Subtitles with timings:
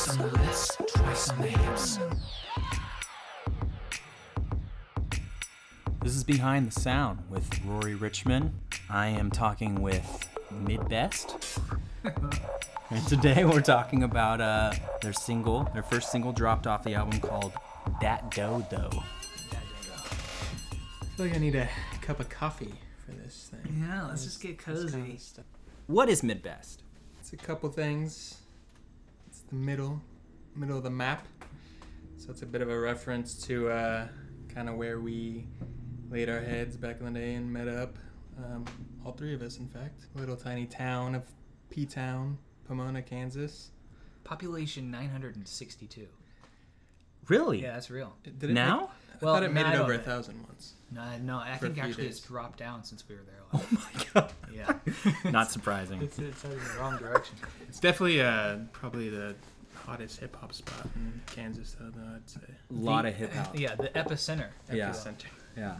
[0.00, 1.98] Once on the lips, twice on the hips.
[6.02, 8.54] This is Behind the Sound with Rory Richmond.
[8.88, 10.26] I am talking with
[10.64, 11.58] Midbest.
[12.90, 17.20] and today we're talking about uh, their single, their first single dropped off the album
[17.20, 17.52] called
[18.00, 19.02] That Dough Though.
[19.52, 21.68] I feel like I need a
[22.00, 22.72] cup of coffee
[23.04, 23.84] for this thing.
[23.86, 25.20] Yeah, let's just get This kinda cozy.
[25.88, 26.78] What is Midbest?
[27.18, 28.38] It's a couple things.
[29.50, 30.00] The middle,
[30.54, 31.26] middle of the map.
[32.16, 34.08] So it's a bit of a reference to uh,
[34.48, 35.48] kind of where we
[36.08, 37.98] laid our heads back in the day and met up.
[38.38, 38.64] Um,
[39.04, 40.06] all three of us, in fact.
[40.14, 41.24] Little tiny town of
[41.68, 43.72] P Town, Pomona, Kansas.
[44.22, 46.06] Population 962.
[47.30, 47.62] Really?
[47.62, 48.14] Yeah, that's real.
[48.24, 48.80] Did it Now?
[48.80, 50.74] Make, I Well, thought it made it over a thousand once.
[50.90, 52.16] No, no, I think actually days.
[52.18, 53.36] it's dropped down since we were there.
[53.54, 54.32] Oh my god.
[54.52, 54.72] Yeah.
[55.30, 56.02] Not surprising.
[56.02, 57.36] it's, it's headed in the wrong direction.
[57.68, 59.34] It's definitely uh, probably the
[59.74, 62.40] hottest hip hop spot in Kansas, though, though I'd say.
[62.70, 63.56] A lot of hip hop.
[63.58, 64.48] Yeah, the epicenter.
[64.72, 64.90] Yeah.
[64.90, 65.26] Epicenter.
[65.56, 65.76] Yeah.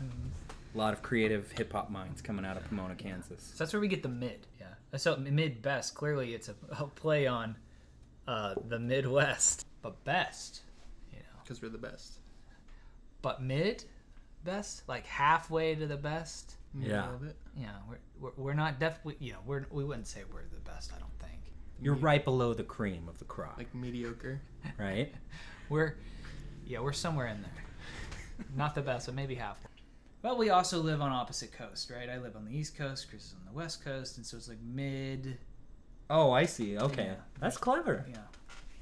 [0.74, 3.42] A lot of creative hip hop minds coming out of Pomona, Kansas.
[3.42, 4.46] So that's where we get the mid.
[4.60, 4.98] Yeah.
[4.98, 5.94] So mid best.
[5.96, 7.56] Clearly, it's a, a play on
[8.28, 10.60] uh, the Midwest, but best.
[11.50, 12.18] You know, Because we're the best.
[13.22, 13.84] but mid
[14.44, 16.54] best, like halfway to the best.
[16.78, 17.12] Yeah.
[17.14, 17.22] of.
[17.56, 19.16] Yeah, we're we're, we're not definitely.
[19.18, 20.92] You know, we're we wouldn't say we're the best.
[20.94, 21.40] I don't think.
[21.82, 24.40] You're right below the cream of the crop, Like mediocre.
[24.78, 25.12] right?
[25.70, 25.94] We're,
[26.66, 27.64] yeah, we're somewhere in there.
[28.54, 29.70] Not the best, but maybe halfway.
[30.20, 32.10] But we also live on opposite coast, right?
[32.10, 34.48] I live on the east coast, Chris is on the west coast, and so it's
[34.48, 35.38] like mid.
[36.10, 36.76] Oh, I see.
[36.76, 37.04] Okay.
[37.06, 37.14] Yeah.
[37.40, 38.04] That's clever.
[38.08, 38.16] Yeah.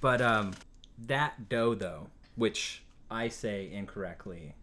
[0.00, 0.52] But um
[1.06, 2.08] that dough though,
[2.38, 4.54] which I say incorrectly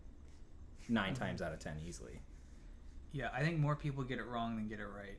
[0.87, 1.23] 9 mm-hmm.
[1.23, 2.21] times out of 10 easily.
[3.11, 5.17] Yeah, I think more people get it wrong than get it right.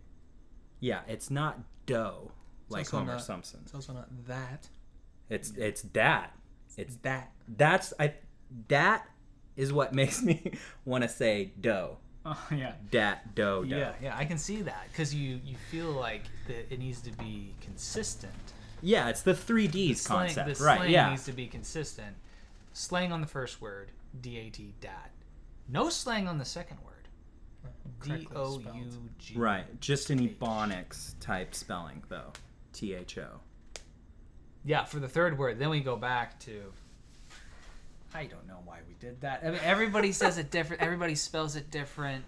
[0.81, 2.33] Yeah, it's not dough
[2.69, 3.61] like Homer not- Simpson.
[3.65, 4.69] It's also not that.
[5.31, 6.33] It's it's that.
[6.77, 7.33] It's that.
[7.57, 8.15] that's I
[8.69, 9.09] that
[9.57, 10.53] is what makes me
[10.85, 11.99] want to say dough.
[12.29, 12.73] Oh yeah.
[12.91, 13.77] Dat dough dough.
[13.77, 17.13] Yeah, yeah, I can see that because you you feel like that it needs to
[17.13, 18.33] be consistent.
[18.83, 20.91] Yeah, it's the 3Ds Slang, concept, the right?
[20.91, 21.11] Yeah.
[21.11, 22.17] needs to be consistent.
[22.77, 25.11] Slang on the first word, D A T dat.
[25.67, 27.09] No slang on the second word.
[28.03, 28.77] D Correctly O spelled.
[28.77, 29.35] U G.
[29.35, 32.35] Right, just an ebonics type spelling though.
[32.75, 33.41] T H O.
[34.67, 36.71] Yeah, for the third word, then we go back to.
[38.13, 39.41] I don't know why we did that.
[39.43, 40.83] I mean, everybody says it different.
[40.83, 42.27] Everybody spells it different.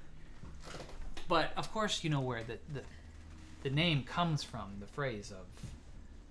[1.29, 2.81] But of course, you know where the the,
[3.65, 4.77] the name comes from.
[4.81, 5.45] The phrase of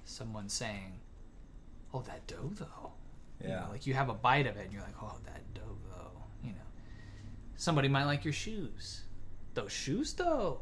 [0.05, 0.93] someone saying,
[1.93, 2.93] "Oh, that dough though."
[3.41, 3.67] You know, Yeah.
[3.67, 6.51] like you have a bite of it, and you're like, "Oh, that dough though." You
[6.51, 6.65] know,
[7.55, 9.03] somebody might like your shoes.
[9.53, 10.61] Those shoes though,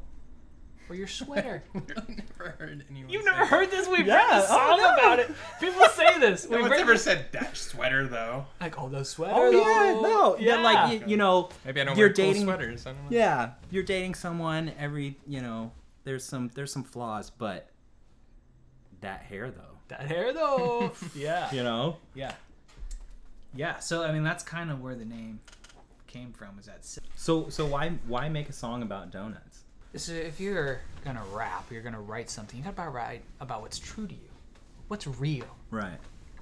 [0.90, 1.64] or your sweater.
[1.76, 3.88] I've never heard anyone You've say never heard this?
[3.88, 4.94] We've Yeah, written a oh, song no.
[4.94, 5.32] about it.
[5.60, 6.46] People say this.
[6.50, 8.46] No We've one's written ever said that sweater, though.
[8.62, 9.34] like, oh, the sweater.
[9.36, 12.26] Oh yeah, though." no, yeah, like you, you know, Maybe I don't you're wear cool
[12.26, 12.44] dating.
[12.44, 12.86] sweaters.
[12.86, 13.08] I don't know.
[13.18, 14.72] Yeah, you're dating someone.
[14.78, 15.72] Every you know,
[16.04, 17.70] there's some there's some flaws, but
[19.02, 20.92] that hair though, that hair though.
[21.16, 21.98] yeah, you know.
[22.14, 22.32] yeah,
[23.56, 23.80] yeah.
[23.80, 25.40] So I mean, that's kind of where the name
[26.08, 26.58] came from.
[26.58, 26.86] Was that?
[27.16, 29.64] So so why why make a song about donuts?
[29.96, 32.60] So if you're gonna rap, you're gonna write something.
[32.60, 34.30] You gotta write about what's true to you,
[34.90, 35.98] what's real, Right.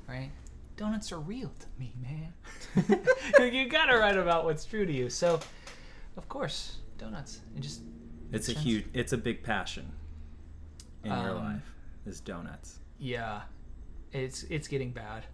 [0.07, 0.31] right?
[0.75, 2.33] Donuts are real to me, man.
[3.53, 5.07] you gotta write about what's true to you.
[5.09, 5.39] So,
[6.17, 7.41] of course, donuts.
[7.55, 7.81] It just
[8.31, 8.65] It's a sense.
[8.65, 8.85] huge.
[8.93, 9.91] It's a big passion
[11.03, 11.73] in your Um, life.
[12.07, 12.79] Is donuts.
[12.97, 13.41] Yeah,
[14.11, 15.25] it's it's getting bad.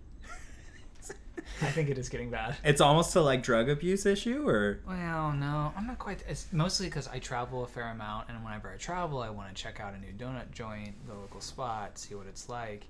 [1.61, 2.55] I think it is getting bad.
[2.63, 6.23] It's almost a like drug abuse issue, or Well, no, I'm not quite.
[6.27, 9.61] It's mostly because I travel a fair amount, and whenever I travel, I want to
[9.61, 12.85] check out a new donut joint, the local spot, see what it's like,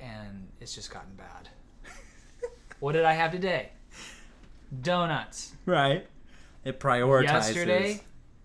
[0.00, 1.48] and it's just gotten bad.
[2.80, 3.70] what did I have today?
[4.82, 5.54] Donuts.
[5.66, 6.06] right?
[6.64, 7.24] It prioritizes.
[7.24, 8.00] Yesterday,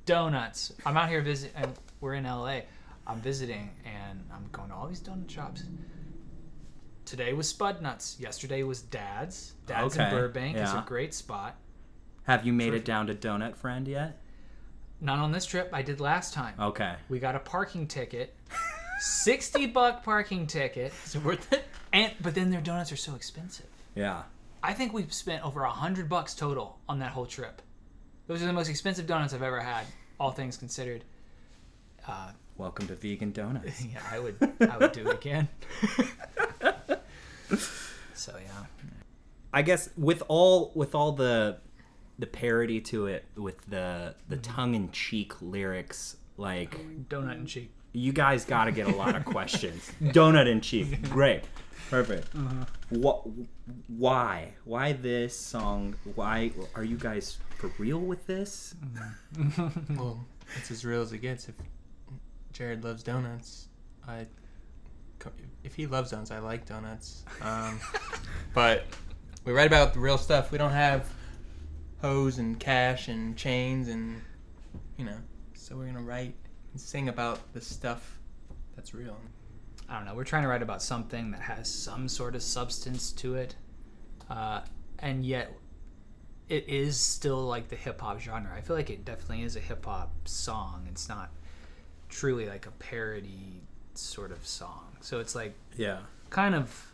[0.06, 0.74] donuts.
[0.86, 1.56] I'm out here visiting.
[1.56, 2.62] And we're in LA.
[3.06, 5.64] I'm visiting, and I'm going to all these donut shops.
[7.06, 8.20] Today was Spudnuts.
[8.20, 9.54] Yesterday was Dad's.
[9.66, 10.56] Dad's Okay, in Burbank.
[10.58, 10.82] Yeah.
[10.82, 11.56] a great spot.
[12.24, 14.20] Have you made it down to Donut Friend yet?
[15.02, 15.70] Not on this trip.
[15.74, 16.56] I did last time.
[16.60, 16.96] Okay.
[17.10, 18.34] We got a parking ticket.
[19.00, 20.94] 60 buck parking ticket.
[21.06, 21.66] Is it worth it?
[21.92, 23.66] And but then their donuts are so expensive.
[23.96, 24.24] Yeah.
[24.64, 27.62] I think we've spent over a hundred bucks total on that whole trip.
[28.28, 29.86] Those are the most expensive donuts I've ever had,
[30.22, 31.04] all things considered.
[32.08, 33.84] Uh, Welcome to vegan donuts.
[33.94, 35.50] yeah, I would I would do it again.
[38.14, 38.66] so yeah.
[39.54, 41.58] I guess with all with all the
[42.20, 44.54] the parody to it, with the the Mm-hmm.
[44.56, 46.78] tongue in cheek lyrics, like
[47.10, 47.72] Donut and cheek.
[47.96, 49.92] You guys got to get a lot of questions.
[50.02, 51.44] Donut and cheek, great,
[51.92, 52.28] perfect.
[52.90, 53.28] What?
[53.88, 54.54] Why?
[54.66, 55.96] Why this song?
[56.16, 58.74] Why are you guys for real with this?
[59.96, 60.26] Well,
[60.58, 61.48] it's as real as it gets.
[61.50, 61.56] If
[62.52, 63.68] Jared loves donuts,
[64.08, 64.26] I.
[65.64, 67.24] If he loves donuts, I like donuts.
[67.42, 67.80] Um,
[68.54, 68.86] but
[69.46, 70.52] we write about the real stuff.
[70.52, 71.10] We don't have
[72.02, 74.22] hoes and cash and chains and,
[74.98, 75.18] you know.
[75.54, 76.36] So we're gonna write
[76.72, 78.20] and sing about the stuff
[78.76, 79.18] that's real.
[79.88, 80.16] I don't know.
[80.16, 83.56] We're trying to write about something that has some sort of substance to it,
[84.30, 84.62] uh,
[85.00, 85.54] and yet
[86.50, 88.54] it is still like the hip hop genre.
[88.56, 90.88] I feel like it definitely is a hip hop song.
[90.90, 91.32] It's not
[92.10, 93.62] truly like a parody
[93.94, 94.93] sort of song.
[95.04, 96.00] So it's like Yeah.
[96.30, 96.90] kind of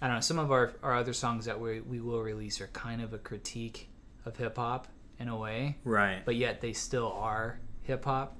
[0.00, 0.20] I don't know.
[0.20, 3.18] Some of our, our other songs that we we will release are kind of a
[3.18, 3.88] critique
[4.26, 4.88] of hip hop
[5.18, 6.22] in a way, Right.
[6.24, 8.36] but yet they still are hip hop.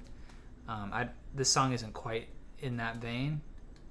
[0.67, 2.27] Um, I this song isn't quite
[2.59, 3.41] in that vein,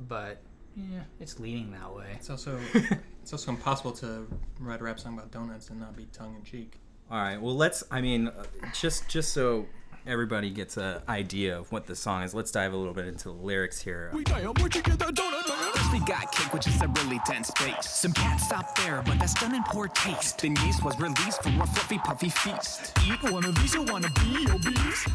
[0.09, 0.39] but
[0.77, 2.13] yeah, it's leaning that way.
[2.15, 2.59] It's also
[3.23, 4.29] it's also impossible to
[4.61, 6.79] write a rap song about donuts and not be tongue in cheek.
[7.11, 7.41] All right.
[7.41, 7.83] Well, let's.
[7.91, 9.67] I mean, uh, just just so
[10.07, 13.25] everybody gets an idea of what the song is, let's dive a little bit into
[13.25, 14.11] the lyrics here.
[14.15, 15.73] We damn, where'd you get that donut, man?
[15.73, 17.89] First we got cake, which is a really dense base.
[17.89, 20.39] Some cats stop there, but that's done in poor taste.
[20.43, 22.97] Then yeast was released for a fluffy, puffy feast.
[23.07, 25.09] Eat one of these, you wanna be obese?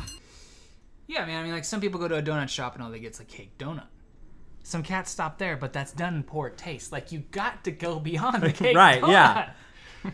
[1.08, 1.40] Yeah, man.
[1.42, 3.26] I mean, like some people go to a donut shop and all they get's a
[3.26, 3.88] cake donut.
[4.64, 6.92] Some cats stop there, but that's done in poor taste.
[6.92, 8.76] Like you got to go beyond the cake.
[8.76, 9.10] Right, donut.
[9.12, 9.50] yeah.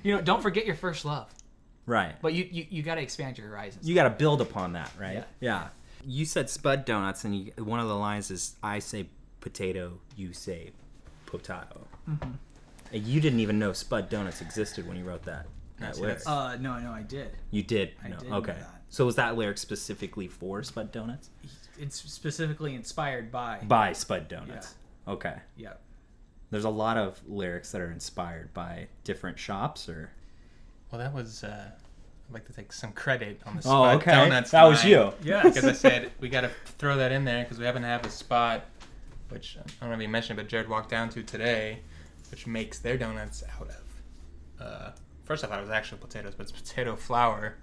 [0.03, 1.31] You know, don't forget your first love.
[1.88, 2.16] Right.
[2.22, 3.88] But you you, you got to expand your horizons.
[3.88, 5.16] You got to build upon that, right?
[5.16, 5.24] Yeah.
[5.39, 5.68] Yeah.
[6.06, 9.07] You said Spud Donuts, and you, one of the lines is, "I say
[9.39, 10.72] potato, you say
[11.25, 12.31] potato." Mm-hmm.
[12.94, 15.48] And you didn't even know Spud Donuts existed when you wrote that.
[15.80, 16.22] that see, lyric.
[16.25, 17.31] uh, no, no, I did.
[17.51, 17.94] you did.
[18.04, 18.18] I know.
[18.18, 18.54] did know okay.
[18.54, 18.81] that.
[18.90, 21.30] So was that lyric specifically for Spud Donuts?
[21.80, 23.60] It's specifically inspired by.
[23.63, 24.75] By Spud Donuts.
[25.07, 25.36] Okay.
[25.56, 25.74] yeah.
[26.50, 30.12] There's a lot of lyrics that are inspired by different shops, or
[30.92, 31.44] Well, that was.
[31.44, 31.69] Uh,
[32.30, 34.12] I'd like to take some credit on the Oh, spot okay.
[34.12, 34.51] donuts.
[34.51, 35.13] That was you.
[35.24, 37.88] Yeah, Because I said we got to throw that in there because we happen to
[37.88, 38.66] have a spot,
[39.30, 41.80] which I don't know if you mentioned, but Jared walked down to today,
[42.30, 44.62] which makes their donuts out of.
[44.66, 44.92] Uh,
[45.24, 47.56] first, I thought it was actual potatoes, but it's potato flour.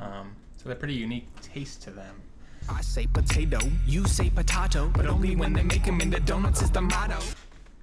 [0.00, 2.20] Um, so they're pretty unique taste to them.
[2.68, 6.62] I say potato, you say potato, but only when they make make 'em into donuts
[6.62, 7.18] is the motto.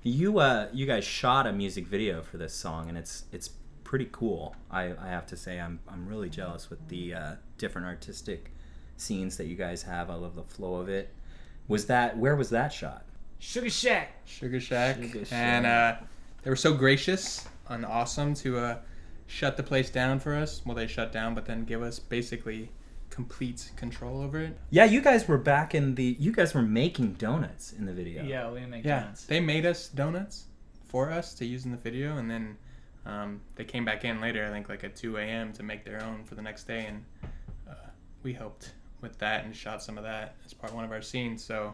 [0.04, 3.50] You uh you guys shot a music video for this song and it's it's
[3.88, 4.54] pretty cool.
[4.70, 8.52] I, I have to say I'm I'm really jealous with the uh, different artistic
[8.98, 10.10] scenes that you guys have.
[10.10, 11.14] I love the flow of it.
[11.70, 13.06] Was that where was that shot?
[13.40, 14.10] Sugar Shack.
[14.26, 15.32] Sugar Shack, Sugar Shack.
[15.34, 15.96] and uh,
[16.44, 18.78] they were so gracious and awesome to uh,
[19.28, 20.62] shut the place down for us.
[20.66, 22.70] Well, they shut down, but then give us basically
[23.10, 24.58] complete control over it.
[24.70, 28.24] Yeah, you guys were back in the you guys were making donuts in the video.
[28.24, 29.26] Yeah, we make Yeah, donuts.
[29.26, 30.46] they made us donuts
[30.90, 32.58] for us to use in the video, and then
[33.08, 34.46] um, they came back in later.
[34.46, 35.54] I think like at 2 a.m.
[35.54, 37.04] to make their own for the next day, and
[37.70, 37.74] uh,
[38.24, 41.02] we helped with that and shot some of that as part of one of our
[41.02, 41.44] scenes.
[41.44, 41.74] So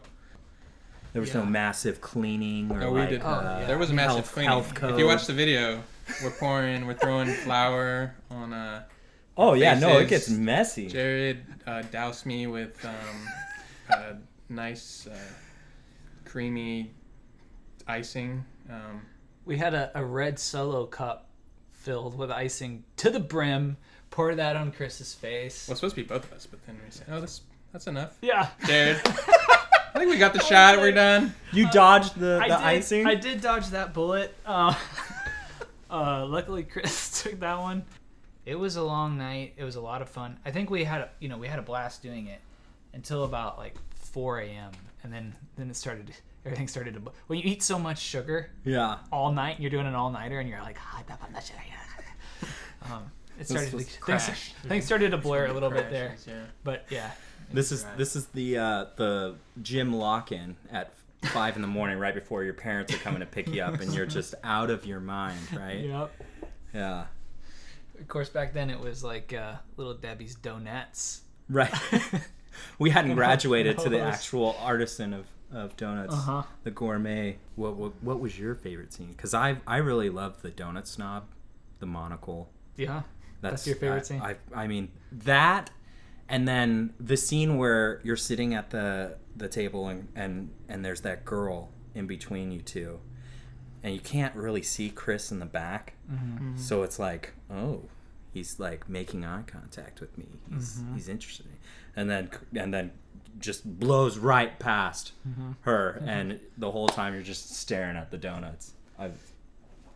[1.12, 3.22] There was no massive cleaning or No, we like did.
[3.22, 3.66] Oh, uh, yeah.
[3.66, 4.50] there was a massive health, cleaning.
[4.50, 5.82] health If you watch the video,
[6.22, 8.84] we're pouring, we're throwing flour on uh,
[9.36, 10.86] Oh yeah, no, it gets messy.
[10.86, 13.28] Jared uh, doused me with um,
[13.90, 14.16] a
[14.52, 15.16] nice, uh,
[16.24, 16.92] creamy
[17.88, 18.44] icing.
[18.70, 19.02] Um,
[19.44, 21.28] We had a, a red solo cup
[21.72, 23.76] filled with icing to the brim.
[24.10, 25.66] Pour that on Chris's face.
[25.66, 27.40] well, it's supposed to be both of us, but then we said, "Oh, that's
[27.72, 28.48] that's enough." Yeah.
[28.64, 30.78] Jared, I think we got the shot.
[30.78, 31.34] We're done.
[31.52, 33.06] You dodged the, I the did, icing.
[33.06, 34.32] I did dodge that bullet.
[34.46, 34.74] Uh,
[35.90, 37.84] uh, luckily, Chris took that one.
[38.46, 39.54] It was a long night.
[39.56, 40.38] It was a lot of fun.
[40.44, 42.40] I think we had a, you know we had a blast doing it
[42.92, 44.70] until about like 4 a.m.
[45.02, 46.14] and then then it started.
[46.44, 47.00] Everything started to.
[47.00, 48.98] bu- When you eat so much sugar Yeah.
[49.10, 50.78] all night, you're doing an all nighter, and you're like,
[52.90, 54.52] um, it started to was things, crash.
[54.68, 56.14] things started to blur a little bit there.
[56.26, 56.34] Yeah.
[56.62, 57.10] But yeah,
[57.52, 60.92] This is this is the uh, the gym lock-in at
[61.24, 63.92] five in the morning, right before your parents are coming to pick you up, and
[63.94, 65.80] you're just out of your mind, right?
[65.80, 66.12] yep.
[66.74, 67.04] Yeah.
[67.98, 71.22] Of course, back then it was like uh, little Debbie's donuts.
[71.48, 71.72] Right.
[72.78, 76.42] we hadn't graduated to the actual artisan of, of donuts, Uh-huh.
[76.64, 77.38] the gourmet.
[77.56, 79.08] What, what what was your favorite scene?
[79.12, 81.24] Because I I really love the donut snob,
[81.78, 82.50] the monocle.
[82.76, 83.02] Yeah.
[83.40, 84.20] That's, your favorite I, scene?
[84.22, 85.70] I, I mean that,
[86.30, 91.02] and then the scene where you're sitting at the the table and and and there's
[91.02, 93.00] that girl in between you two,
[93.82, 96.56] and you can't really see Chris in the back, Mm-hmm.
[96.56, 97.82] so it's like, oh,
[98.32, 100.26] he's like making eye contact with me.
[100.50, 101.46] He's he's interested,
[101.94, 102.92] and then and then
[103.38, 105.12] just blows right past
[105.62, 108.72] her, and the whole time you're just staring at the donuts.
[108.98, 109.10] I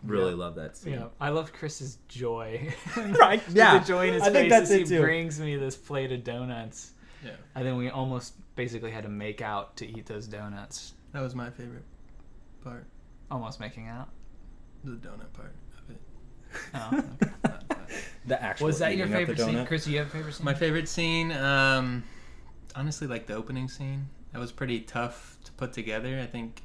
[0.05, 0.95] really love that scene.
[0.95, 2.73] Yeah, I love Chris's joy.
[2.97, 3.79] Right, yeah.
[3.79, 5.01] the joy in his I think face that's as he too.
[5.03, 6.93] brings me this plate of donuts,
[7.25, 10.95] Yeah, and then we almost basically had to make out to eat those donuts.
[11.13, 11.85] that was my favorite
[12.65, 12.87] part,
[13.31, 14.09] Almost making out.
[14.85, 16.01] the donut part of it.
[16.75, 17.29] Oh,
[18.27, 19.67] The actual was that your eating of the favorite scene.
[19.67, 19.85] Chris?
[19.85, 20.45] Do you have a favorite scene?
[20.45, 22.05] My favorite scene, um,
[22.79, 24.09] honestly, like the opening scene.
[24.33, 26.21] That was pretty tough to put together.
[26.23, 26.61] I think,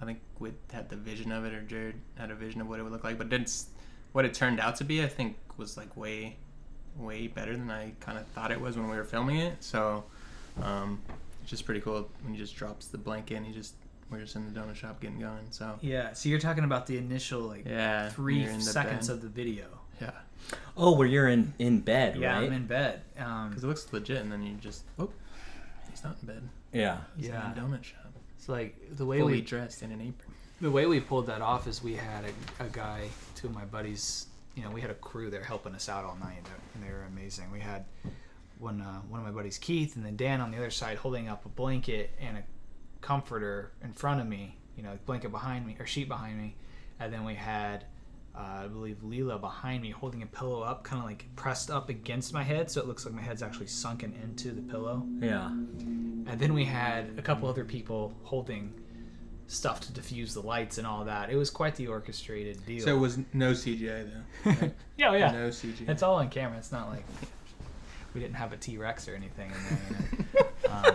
[0.00, 2.78] I think Wit had the vision of it, or Jared had a vision of what
[2.78, 3.18] it would look like.
[3.18, 3.66] But then s-
[4.12, 6.36] what it turned out to be, I think, was like way,
[6.96, 9.62] way better than I kind of thought it was when we were filming it.
[9.62, 10.04] So,
[10.62, 11.00] um,
[11.42, 13.74] it's just pretty cool when he just drops the blanket and he just
[14.10, 15.46] we're just in the donut shop getting going.
[15.50, 16.12] So Yeah.
[16.14, 19.14] So you're talking about the initial like yeah, three you're the seconds bed.
[19.14, 19.66] of the video.
[20.00, 20.10] yeah,
[20.76, 22.44] Oh, where you're in in bed, Yeah, right?
[22.46, 23.02] I'm in bed.
[23.18, 25.10] Um, because it looks legit, and then you just oh,
[26.00, 26.48] he's not in bed.
[26.72, 26.98] yeah.
[27.16, 27.52] He's Yeah.
[27.52, 30.34] in a donut shop, it's like the way fully we dressed in an apron.
[30.60, 33.64] the way we pulled that off is we had a, a guy, two of my
[33.64, 34.26] buddies.
[34.54, 36.42] You know, we had a crew there helping us out all night,
[36.74, 37.50] and they were amazing.
[37.52, 37.84] We had
[38.58, 41.28] one uh, one of my buddies, Keith, and then Dan on the other side, holding
[41.28, 42.42] up a blanket and a
[43.00, 44.56] comforter in front of me.
[44.76, 46.56] You know, blanket behind me or sheet behind me,
[46.98, 47.84] and then we had.
[48.34, 51.88] Uh, I believe Leela behind me holding a pillow up, kind of like pressed up
[51.88, 55.04] against my head, so it looks like my head's actually sunken into the pillow.
[55.20, 55.48] Yeah.
[55.48, 58.72] And then we had a couple other people holding
[59.50, 61.28] stuff to diffuse the lights and all that.
[61.30, 62.84] It was quite the orchestrated deal.
[62.84, 64.50] So it was no CGI though.
[64.60, 64.74] Right?
[64.96, 65.32] yeah, oh, yeah.
[65.32, 65.88] No CGI.
[65.88, 66.56] It's all on camera.
[66.58, 67.04] It's not like
[68.14, 70.08] we didn't have a T Rex or anything in there.
[70.12, 70.72] You know?
[70.88, 70.94] um,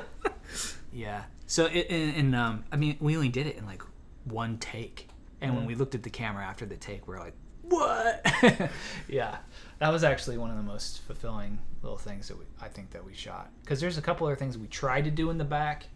[0.94, 1.24] yeah.
[1.48, 3.84] So it, and, and um, I mean, we only did it in like
[4.24, 5.10] one take.
[5.42, 5.68] And when mm.
[5.68, 8.26] we looked at the camera after the take, we are like, "What?"
[9.08, 9.38] yeah,
[9.80, 13.06] that was actually one of the most fulfilling little things that we, I think that
[13.06, 13.52] we shot.
[13.62, 15.88] Because there's a couple other things we tried to do in the back,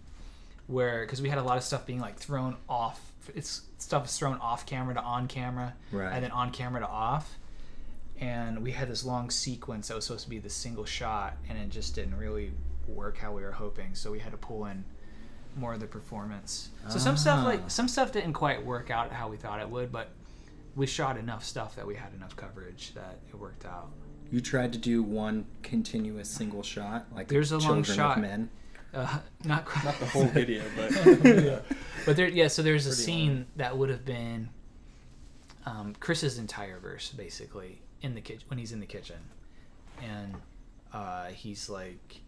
[0.68, 3.14] where because we had a lot of stuff being like thrown off.
[3.36, 6.12] It's stuff is thrown off camera to on camera, Right.
[6.12, 7.38] and then on camera to off
[8.20, 11.58] and we had this long sequence that was supposed to be the single shot and
[11.58, 12.52] it just didn't really
[12.88, 14.84] work how we were hoping so we had to pull in
[15.56, 16.70] more of the performance.
[16.90, 17.46] So some stuff Ah.
[17.48, 20.10] like some stuff didn't quite work out how we thought it would but
[20.76, 23.90] we shot enough stuff that we had enough coverage that it worked out.
[24.32, 28.18] You tried to do one continuous single shot, like There's a long Children shot.
[28.18, 28.50] of Men.
[28.94, 29.86] uh, not quite.
[29.86, 31.64] Not the whole video, but
[32.06, 34.50] but there yeah so there's a Pretty scene that would have been
[35.66, 39.18] um, chris's entire verse basically in the kitchen when he's in the kitchen.
[40.02, 40.36] And
[40.94, 42.22] uh, he's like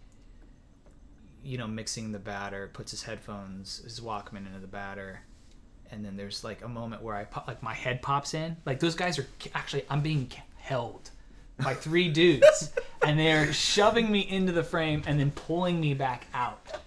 [1.43, 5.21] you know mixing the batter puts his headphones his walkman into the batter
[5.91, 8.79] and then there's like a moment where i pop, like my head pops in like
[8.79, 11.09] those guys are actually i'm being held
[11.63, 12.71] by three dudes
[13.05, 16.79] and they're shoving me into the frame and then pulling me back out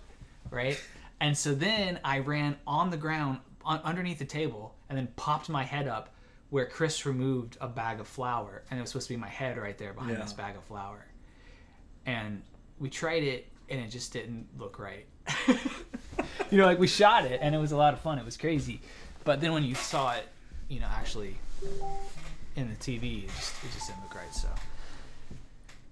[0.51, 0.81] right?
[1.21, 5.49] And so then I ran on the ground on, underneath the table and then popped
[5.49, 6.11] my head up
[6.51, 9.57] where Chris removed a bag of flour and it was supposed to be my head
[9.59, 10.23] right there behind Yeah.
[10.23, 11.05] this bag of flour.
[12.07, 12.43] And
[12.79, 15.07] we tried it and it just didn't look right.
[16.51, 18.19] you know, like we shot it and it was a lot of fun.
[18.19, 18.81] It was crazy.
[19.25, 20.29] But then when you saw it,
[20.69, 21.37] you know, actually
[22.57, 24.35] in the TV, it just, it just didn't look right.
[24.35, 24.49] So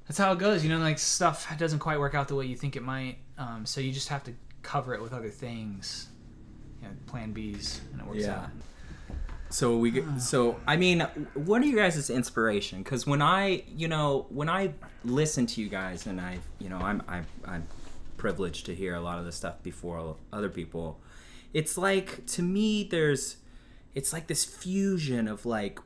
[0.07, 0.62] that's how it goes.
[0.64, 3.17] You know, like stuff doesn't quite work out the way you think it might.
[3.38, 6.09] Um, so you just have to cover it with other things,
[6.81, 8.41] you know, plan Bs, and it works Yeah.
[8.43, 8.50] out.
[9.52, 10.16] So we get, ah.
[10.16, 11.00] so I mean,
[11.35, 12.82] what are you guys' inspiration?
[12.82, 14.73] Because when I, you know, when I
[15.04, 17.66] listen to you guys, and I, you know, I'm I'm I'm
[18.16, 21.00] privileged to hear a lot of the stuff before other people.
[21.52, 23.37] It's like to me, there's,
[23.94, 25.78] it's like this fusion of like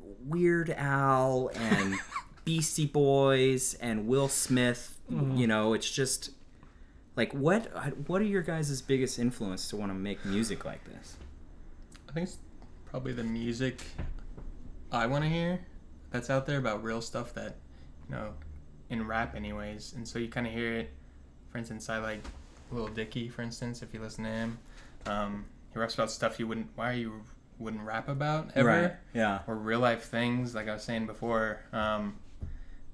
[0.00, 1.94] Weird Al and
[2.44, 5.00] Beastie Boys and Will Smith.
[5.10, 5.36] Mm-hmm.
[5.36, 6.30] You know, it's just
[7.16, 7.68] like what
[8.06, 11.16] what are your guys' biggest influence to want to make music like this?
[12.08, 12.38] I think it's
[12.94, 13.82] probably the music
[14.92, 15.58] I want to hear
[16.12, 17.56] that's out there about real stuff that,
[18.08, 18.34] you know,
[18.88, 19.94] in rap, anyways.
[19.96, 20.90] And so you kind of hear it.
[21.50, 22.20] For instance, I like
[22.70, 24.58] Lil Dicky, for instance, if you listen to him.
[25.06, 27.14] Um, he raps about stuff you wouldn't, why you
[27.58, 28.68] wouldn't rap about ever.
[28.68, 28.92] Right.
[29.12, 29.40] Yeah.
[29.48, 32.14] Or real life things, like I was saying before, um,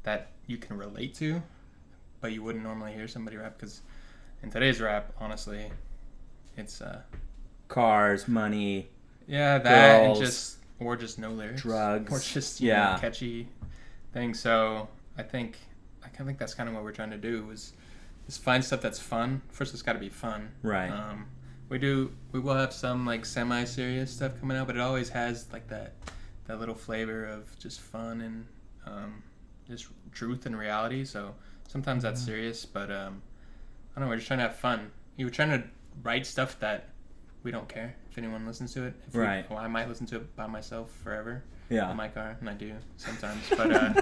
[0.04, 1.42] that you can relate to,
[2.22, 3.82] but you wouldn't normally hear somebody rap because
[4.42, 5.70] in today's rap, honestly,
[6.56, 7.02] it's uh,
[7.68, 8.88] Cars, money,
[9.30, 10.18] yeah, that Girls.
[10.18, 12.12] and just or just no lyrics, Drugs.
[12.12, 12.94] or just you Yeah.
[12.94, 13.48] know, catchy
[14.12, 14.40] things.
[14.40, 15.58] So I think
[16.02, 17.72] I kind of think that's kind of what we're trying to do is
[18.28, 19.42] is find stuff that's fun.
[19.50, 20.90] First, it's got to be fun, Right.
[20.90, 21.26] Um,
[21.68, 25.08] we do we will have some like semi serious stuff coming out, but it always
[25.10, 25.92] has like that
[26.46, 28.46] that little flavor of just fun and
[28.86, 29.22] um,
[29.68, 31.04] just truth and reality.
[31.04, 31.34] So
[31.68, 33.22] sometimes that's serious, but um,
[33.94, 34.10] I don't know.
[34.10, 34.90] We're just trying to have fun.
[35.16, 35.62] You were trying to
[36.02, 36.88] write stuff that
[37.42, 38.94] we don't care if anyone listens to it.
[39.06, 39.48] If we- Right.
[39.50, 41.90] well, I might listen to it by myself forever Yeah.
[41.90, 43.42] in my car, and I do sometimes.
[43.50, 43.92] But uh,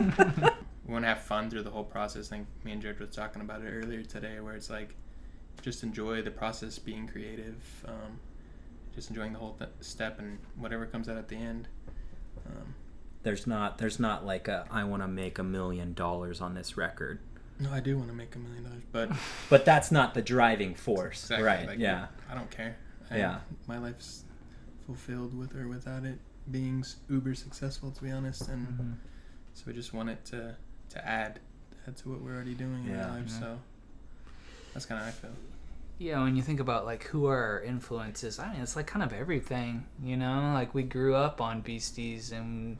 [0.86, 2.28] we want to have fun through the whole process.
[2.32, 4.94] I think me and Jared were talking about it earlier today, where it's like
[5.62, 8.18] just enjoy the process, being creative, um,
[8.94, 11.68] just enjoying the whole th- step, and whatever comes out at the end.
[12.46, 12.74] Um,
[13.24, 16.76] There's not there's not like a I want to make a million dollars on this
[16.76, 17.18] record.
[17.60, 19.10] no, I do want to make a million dollars, but
[19.50, 21.66] But that's not the driving force, exactly, right?
[21.66, 22.06] like, yeah.
[22.30, 22.76] I don't care.
[23.10, 23.40] I- Yeah.
[23.66, 24.24] my life's
[24.86, 26.18] fulfilled with or without it
[26.50, 28.92] being uber successful, to be honest, and Mm-hmm.
[29.54, 30.56] so we just want it to
[30.90, 31.40] to add
[31.86, 33.04] add to what we're already doing in Yeah.
[33.06, 33.34] our lives.
[33.34, 33.40] Mhm.
[33.40, 33.58] So
[34.72, 35.30] that's kind of how I feel.
[35.98, 39.02] Yeah, when you think about like who are our influences, I mean, it's like kind
[39.02, 40.52] of everything, you know.
[40.54, 42.78] Like we grew up on Beasties, and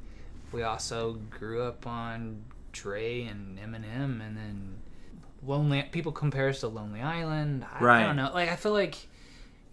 [0.52, 4.78] we also grew up on Dre and Eminem, and then
[5.42, 5.82] Lonely.
[5.92, 7.64] People compare us to Lonely Island.
[7.80, 8.30] I, I don't know.
[8.32, 9.08] Like I feel like,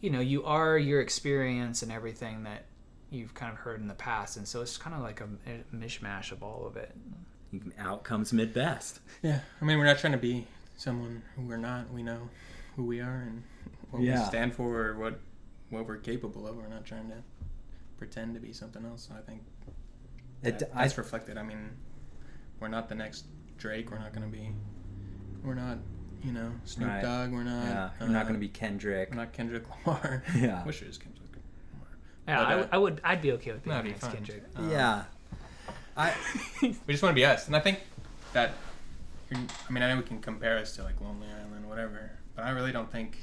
[0.06, 2.66] you know, you are your experience and everything that
[3.10, 5.64] you've kind of heard in the past, and so it's kind of like a mi-
[5.88, 6.96] mishmash of all of it.
[7.80, 9.00] Out comes mid best.
[9.24, 10.46] Yeah, I mean, we're not trying to be
[10.78, 11.92] someone who we're not.
[11.92, 12.30] We know
[12.76, 13.42] who we are and
[13.90, 15.20] what we stand for, or what
[15.72, 16.56] what we're capable of.
[16.56, 17.18] We're not trying to
[17.98, 19.08] pretend to be something else.
[19.10, 19.42] So I think
[20.44, 21.38] It- that, I- that's reflected.
[21.40, 21.72] I mean,
[22.60, 23.26] we're not the next
[23.58, 23.90] Drake.
[23.90, 24.52] We're not going to be.
[25.44, 25.78] We're not,
[26.26, 27.02] you know, Snoop Right.
[27.02, 27.32] Dogg.
[27.32, 27.64] We're not.
[27.66, 27.90] Yeah.
[28.00, 29.10] You're not uh, going to be Kendrick.
[29.12, 30.24] We're not Kendrick Lamar.
[30.36, 30.64] Yeah.
[30.66, 31.30] Wish it was Kendrick
[31.74, 31.88] Lamar.
[32.28, 33.02] Yeah, But, I, uh, would- I would.
[33.04, 34.14] I'd be okay with being That'd be next fun.
[34.14, 34.44] Kendrick.
[34.56, 35.04] Um, yeah.
[35.98, 36.14] I
[36.62, 37.80] we just want to be us, and I think
[38.34, 38.52] that.
[39.34, 42.52] I mean, I know we can compare us to like Lonely Island, whatever, but I
[42.52, 43.18] really don't think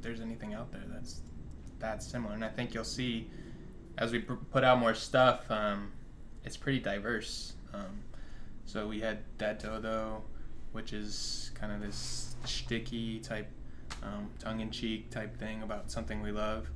[0.00, 1.20] there's anything out there that's
[1.80, 2.34] that similar.
[2.34, 3.28] And I think you'll see
[3.98, 5.90] as we pr- put out more stuff, um,
[6.44, 7.54] it's pretty diverse.
[7.74, 8.02] Um,
[8.66, 10.22] so we had Dad Dodo,
[10.78, 13.50] which is kind of this sticky type,
[14.04, 16.70] um, tongue-in-cheek type thing about something we love.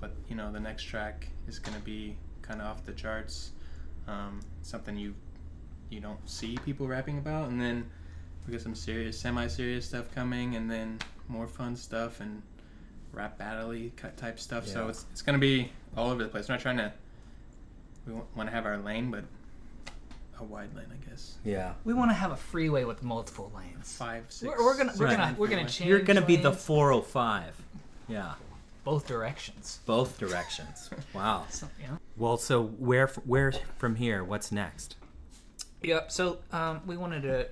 [0.00, 3.52] But you know, the next track is gonna be kind of off the charts,
[4.08, 5.14] um, something you
[5.90, 7.88] you don't see people rapping about, and then
[8.44, 12.42] we got some serious, semi-serious stuff coming, and then more fun stuff and
[13.12, 14.66] rap battle-y ki- type stuff.
[14.66, 16.48] So it's it's gonna be all over the place.
[16.48, 16.92] We're not trying to.
[18.08, 19.24] We want to have our lane, but
[20.40, 21.36] a wide lane, I guess.
[21.44, 21.72] yeah.
[21.84, 23.96] We want to have a freeway with multiple lanes.
[23.96, 24.42] Five, six.
[24.50, 25.16] We're, we're gonna we're Right.
[25.16, 25.88] gonna we're gonna change.
[25.88, 27.62] You're going to be the 405.
[28.08, 28.34] Yeah.
[28.84, 29.80] both directions.
[29.86, 30.90] Both directions.
[31.14, 31.46] Wow.
[31.50, 31.98] So, you know.
[32.16, 34.22] Well, so where where from here?
[34.22, 34.96] What's next?
[35.82, 36.12] Yep.
[36.12, 37.48] So um, we wanted to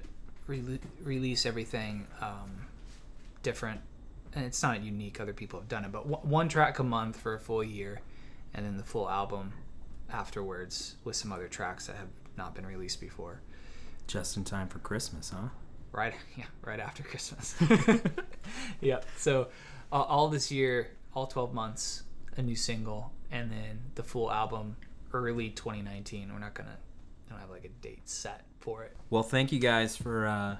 [0.49, 2.67] rele- release everything um,
[3.43, 3.81] different,
[4.35, 5.21] and it's not unique.
[5.21, 8.01] Other people have done it, but one one track a month for a full year,
[8.53, 9.53] and then the full album
[10.13, 13.41] afterwards with some other tracks that have not been released before.
[14.07, 15.49] Just in time for Christmas, huh?
[15.93, 16.15] Right.
[16.37, 16.45] Yeah.
[16.63, 17.55] Right after Christmas.
[18.81, 19.01] yeah.
[19.17, 19.49] So
[19.93, 22.03] uh, all this year, all 12 months,
[22.37, 24.77] a new single, and then the full album
[25.13, 26.33] early 2019.
[26.33, 26.77] We're not gonna.
[27.27, 28.97] I don't have like a date set for it.
[29.11, 30.57] Well, thank you guys for uh,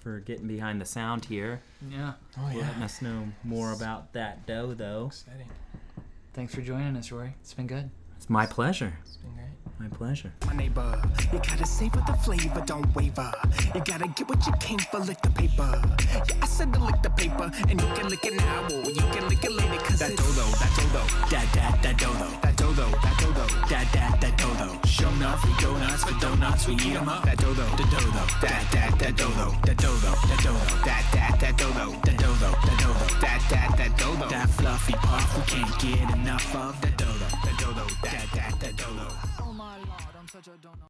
[0.00, 1.60] for getting behind the sound here,
[1.90, 2.12] Yeah.
[2.38, 2.60] Oh yeah.
[2.60, 5.06] letting us know more about that dough, though.
[5.08, 5.48] Exciting.
[6.32, 7.34] Thanks for joining us, Rory.
[7.40, 7.90] It's been good.
[8.16, 8.98] It's my pleasure.
[9.02, 9.65] It's been great.
[9.78, 10.32] My pleasure.
[10.46, 11.02] my neighbor.
[11.32, 13.30] You gotta savor the flavor, don't waver.
[13.74, 15.82] You gotta get what you came for, lick the paper.
[16.14, 19.04] Yeah, I said to lick the paper, and you can lick it now, or you
[19.12, 22.86] can lick it later, cause that dodo, that dodo, that that that dodo, that dodo,
[22.88, 24.80] that dodo, that that that dodo.
[24.86, 27.24] Show enough for donuts, for donuts, we eat 'em up.
[27.24, 31.56] That dodo, the dodo, that that that dodo, that dodo, that dodo, that that that
[31.58, 34.28] dodo, that dodo, that dodo, that that that dodo.
[34.28, 36.80] That fluffy puff, we can't get enough of.
[36.80, 37.05] That dodo,
[40.36, 40.76] such a donut.